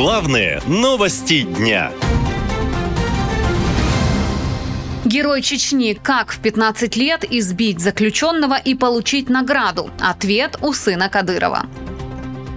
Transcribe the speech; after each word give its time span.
Главные 0.00 0.62
новости 0.68 1.42
дня. 1.42 1.90
Герой 5.04 5.42
Чечни 5.42 5.98
«Как 6.00 6.30
в 6.30 6.38
15 6.38 6.94
лет 6.94 7.24
избить 7.28 7.80
заключенного 7.80 8.56
и 8.56 8.76
получить 8.76 9.28
награду?» 9.28 9.90
Ответ 9.98 10.56
у 10.62 10.72
сына 10.72 11.08
Кадырова. 11.08 11.66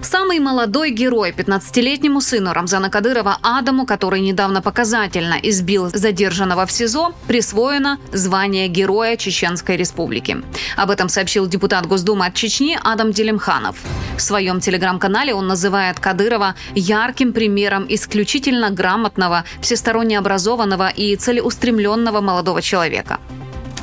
Самый 0.02 0.40
молодой 0.40 0.90
герой 0.90 1.30
15-летнему 1.30 2.20
сыну 2.20 2.52
Рамзана 2.52 2.90
Кадырова 2.90 3.38
Адаму, 3.40 3.86
который 3.86 4.20
недавно 4.20 4.60
показательно 4.60 5.36
избил 5.40 5.90
задержанного 5.94 6.66
в 6.66 6.72
СИЗО, 6.72 7.14
присвоено 7.28 7.98
звание 8.12 8.66
Героя 8.66 9.16
Чеченской 9.16 9.76
Республики. 9.76 10.42
Об 10.76 10.90
этом 10.90 11.08
сообщил 11.08 11.46
депутат 11.46 11.86
Госдумы 11.86 12.26
от 12.26 12.34
Чечни 12.34 12.76
Адам 12.82 13.12
Делимханов. 13.12 13.76
В 14.16 14.20
своем 14.20 14.60
телеграм-канале 14.60 15.34
он 15.34 15.46
называет 15.46 16.00
Кадырова 16.00 16.56
ярким 16.74 17.32
примером 17.32 17.86
исключительно 17.88 18.70
грамотного, 18.70 19.44
всесторонне 19.60 20.18
образованного 20.18 20.88
и 20.88 21.14
целеустремленного 21.14 22.20
молодого 22.20 22.60
человека. 22.60 23.20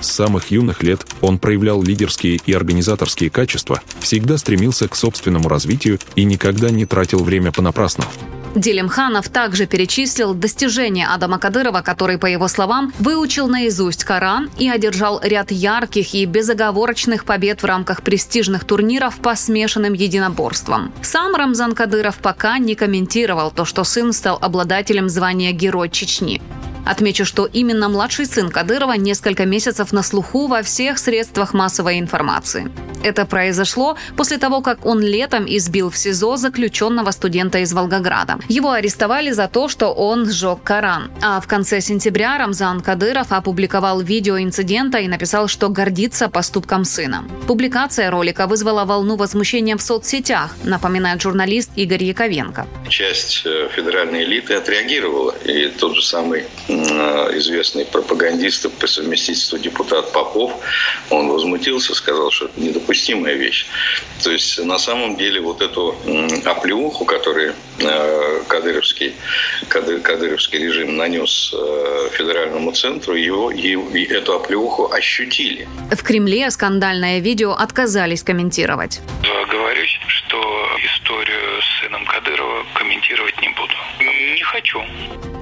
С 0.01 0.11
самых 0.11 0.51
юных 0.51 0.83
лет 0.83 1.05
он 1.21 1.39
проявлял 1.39 1.81
лидерские 1.81 2.39
и 2.45 2.53
организаторские 2.53 3.29
качества, 3.29 3.81
всегда 3.99 4.37
стремился 4.37 4.87
к 4.87 4.95
собственному 4.95 5.49
развитию 5.49 5.99
и 6.15 6.23
никогда 6.23 6.69
не 6.69 6.85
тратил 6.85 7.23
время 7.23 7.51
понапрасну. 7.51 8.05
Делимханов 8.55 9.29
также 9.29 9.67
перечислил 9.67 10.33
достижения 10.33 11.07
Адама 11.07 11.37
Кадырова, 11.37 11.81
который, 11.81 12.17
по 12.17 12.25
его 12.25 12.47
словам, 12.47 12.91
выучил 12.99 13.47
наизусть 13.47 14.03
Коран 14.03 14.49
и 14.57 14.67
одержал 14.67 15.19
ряд 15.23 15.51
ярких 15.51 16.13
и 16.15 16.25
безоговорочных 16.25 17.25
побед 17.25 17.61
в 17.61 17.65
рамках 17.65 18.01
престижных 18.01 18.63
турниров 18.63 19.17
по 19.17 19.35
смешанным 19.35 19.93
единоборствам. 19.93 20.91
Сам 21.01 21.35
Рамзан 21.35 21.75
Кадыров 21.75 22.17
пока 22.17 22.57
не 22.57 22.75
комментировал 22.75 23.51
то, 23.51 23.65
что 23.65 23.83
сын 23.83 24.13
стал 24.13 24.39
обладателем 24.41 25.09
звания 25.09 25.51
Герой 25.51 25.89
Чечни. 25.89 26.41
Отмечу, 26.85 27.25
что 27.25 27.45
именно 27.45 27.89
младший 27.89 28.25
сын 28.25 28.49
Кадырова 28.49 28.93
несколько 28.93 29.45
месяцев 29.45 29.91
на 29.91 30.03
слуху 30.03 30.47
во 30.47 30.61
всех 30.63 30.97
средствах 30.97 31.53
массовой 31.53 31.99
информации. 31.99 32.71
Это 33.03 33.25
произошло 33.25 33.97
после 34.17 34.37
того, 34.37 34.61
как 34.61 34.85
он 34.85 35.01
летом 35.01 35.45
избил 35.47 35.89
в 35.89 35.97
СИЗО 35.97 36.37
заключенного 36.37 37.11
студента 37.11 37.59
из 37.59 37.73
Волгограда. 37.73 38.39
Его 38.49 38.71
арестовали 38.71 39.31
за 39.31 39.47
то, 39.47 39.67
что 39.69 39.93
он 39.93 40.29
сжег 40.29 40.63
Коран. 40.63 41.11
А 41.21 41.39
в 41.39 41.47
конце 41.47 41.81
сентября 41.81 42.37
Рамзан 42.37 42.81
Кадыров 42.81 43.31
опубликовал 43.31 44.01
видео 44.01 44.37
инцидента 44.39 44.97
и 44.97 45.07
написал, 45.07 45.47
что 45.47 45.69
гордится 45.69 46.29
поступком 46.29 46.85
сына. 46.85 47.25
Публикация 47.47 48.11
ролика 48.11 48.47
вызвала 48.47 48.85
волну 48.85 49.15
возмущения 49.15 49.77
в 49.77 49.81
соцсетях, 49.81 50.55
напоминает 50.63 51.21
журналист 51.21 51.71
Игорь 51.75 52.03
Яковенко. 52.03 52.67
Часть 52.89 53.43
э, 53.45 53.69
федеральной 53.75 54.23
элиты 54.23 54.55
отреагировала, 54.55 55.33
и 55.45 55.67
тот 55.67 55.95
же 55.95 56.01
самый 56.01 56.45
известный 56.69 57.85
пропагандист 57.85 58.69
по 58.79 58.87
совместительству 58.87 59.57
депутат 59.57 60.11
Попов, 60.11 60.53
он 61.09 61.29
возмутился, 61.29 61.93
сказал, 61.95 62.31
что 62.31 62.49
это 62.57 62.79
недопустимая 62.89 63.35
вещь. 63.35 63.65
То 64.23 64.31
есть 64.31 64.63
на 64.65 64.79
самом 64.79 65.15
деле 65.15 65.41
вот 65.41 65.61
эту 65.61 65.95
оплеуху, 66.45 67.05
которую 67.05 67.53
э, 67.79 68.43
кадыровский, 68.47 69.13
кады, 69.67 69.99
кадыровский 69.99 70.59
режим 70.59 70.97
нанес 70.97 71.53
э, 71.53 72.09
федеральному 72.11 72.71
центру, 72.71 73.15
его, 73.15 73.51
его, 73.51 73.89
эту 73.95 74.35
оплеуху 74.35 74.91
ощутили. 74.91 75.67
В 75.91 76.03
Кремле 76.03 76.49
скандальное 76.51 77.19
видео 77.19 77.51
отказались 77.51 78.23
комментировать. 78.23 78.99
Говорюсь, 79.51 79.99
что 80.07 80.37
историю 80.83 81.61
с 81.61 81.81
сыном 81.81 82.05
Кадырова 82.05 82.65
комментировать 82.73 83.38
хочу. 84.69 84.85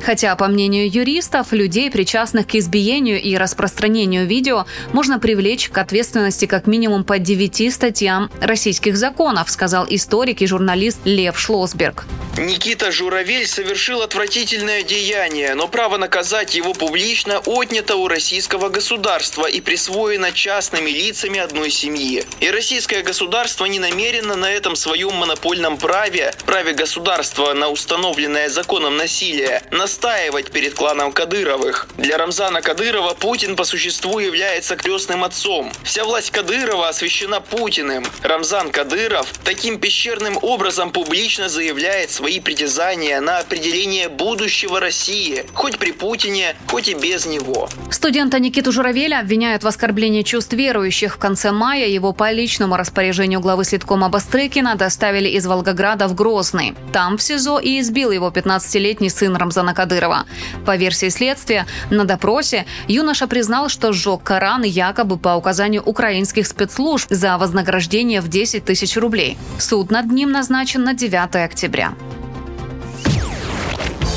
Хотя, 0.02 0.36
по 0.36 0.48
мнению 0.48 0.90
юристов, 0.90 1.52
людей, 1.52 1.92
причастных 1.92 2.48
к 2.48 2.56
избиению 2.56 3.22
и 3.22 3.36
распространению 3.36 4.26
видео, 4.26 4.66
можно 4.94 5.20
привлечь 5.20 5.70
к 5.70 5.78
ответственности 5.78 6.46
как 6.46 6.68
минимум 6.68 7.04
по 7.04 7.20
девяти 7.20 7.70
статьям 7.70 8.30
российских 8.40 8.96
законов, 8.96 9.50
сказал 9.50 9.86
историк 9.90 10.42
и 10.42 10.48
журналист 10.48 11.00
Лев 11.06 11.38
Шлосберг. 11.38 12.06
Никита 12.38 12.92
Журавель 12.92 13.48
совершил 13.48 14.04
отвратительное 14.04 14.84
деяние, 14.84 15.56
но 15.56 15.68
право 15.68 15.98
наказать 15.98 16.54
его 16.54 16.74
публично 16.74 17.40
отнято 17.40 17.96
у 17.96 18.08
российского 18.08 18.70
государства 18.70 19.48
и 19.48 19.60
присвоено 19.60 20.32
частными 20.32 20.92
лицами 20.92 21.40
одной 21.40 21.72
семьи. 21.72 22.24
И 22.40 22.52
российское 22.52 23.02
государство 23.02 23.66
не 23.66 23.80
намерено 23.80 24.36
на 24.36 24.52
этом 24.52 24.76
своем 24.76 25.16
монопольном 25.16 25.80
праве, 25.80 26.32
праве 26.46 26.74
государства 26.74 27.54
на 27.54 27.70
установленное 27.70 28.50
законом 28.50 28.98
насилие, 28.98 29.64
настаивать 29.72 30.52
перед 30.52 30.76
кланом 30.76 31.14
Кадыровых. 31.14 31.88
Для 31.98 32.20
Рамзана 32.20 32.62
Кадырова 32.62 33.16
Путин 33.16 33.56
по 33.56 33.64
существу 33.64 34.20
является 34.20 34.76
крестным 34.76 35.24
отцом. 35.24 35.72
Вся 35.84 36.04
власть 36.04 36.30
Кадырова 36.30 36.90
освящена 36.90 37.42
Путиным. 37.42 38.06
Рамзан 38.22 38.70
Кадыров 38.72 39.28
таким 39.44 39.80
пещерным 39.80 40.38
образом 40.44 40.92
публично 40.92 41.50
заявляет 41.50 42.12
свои 42.12 42.27
свои 42.28 42.42
притязания 42.42 43.22
на 43.22 43.40
определение 43.40 44.10
будущего 44.10 44.82
России, 44.82 45.46
хоть 45.54 45.78
при 45.78 45.94
Путине, 45.94 46.58
хоть 46.68 46.90
и 46.90 46.94
без 46.94 47.26
него. 47.26 47.70
Студента 47.90 48.38
Никиту 48.38 48.74
Журавеля 48.74 49.22
обвиняют 49.22 49.64
в 49.64 49.68
оскорблении 49.68 50.24
чувств 50.24 50.52
верующих. 50.52 51.16
В 51.16 51.20
конце 51.20 51.54
мая 51.54 51.88
его 51.88 52.12
по 52.12 52.30
личному 52.30 52.76
распоряжению 52.76 53.40
главы 53.40 53.64
слиткома 53.64 54.10
Бастрыкина 54.10 54.76
доставили 54.76 55.30
из 55.30 55.46
Волгограда 55.46 56.10
в 56.10 56.16
Грозный. 56.16 56.76
Там 56.92 57.18
в 57.18 57.22
СИЗО 57.22 57.60
и 57.60 57.80
избил 57.80 58.12
его 58.12 58.28
15-летний 58.28 59.10
сын 59.10 59.34
Рамзана 59.34 59.74
Кадырова. 59.74 60.26
По 60.66 60.76
версии 60.76 61.08
следствия, 61.08 61.66
на 61.90 62.04
допросе 62.04 62.66
юноша 62.90 63.28
признал, 63.28 63.70
что 63.70 63.94
сжег 63.94 64.24
Коран 64.24 64.64
якобы 64.64 65.18
по 65.18 65.36
указанию 65.36 65.82
украинских 65.82 66.46
спецслужб 66.46 67.08
за 67.10 67.38
вознаграждение 67.38 68.20
в 68.20 68.28
10 68.28 68.66
тысяч 68.66 68.98
рублей. 68.98 69.38
Суд 69.60 69.92
над 69.92 70.12
ним 70.12 70.34
назначен 70.34 70.84
на 70.84 70.94
9 70.94 71.36
октября. 71.38 71.94